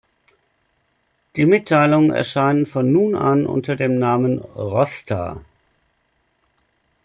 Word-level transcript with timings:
Die 1.35 1.45
Mitteilungen 1.45 2.09
erscheinen 2.09 2.65
von 2.65 2.91
nun 2.91 3.13
an 3.15 3.45
unter 3.45 3.75
dem 3.75 3.99
Namen 3.99 4.39
»Rosta«. 4.39 5.41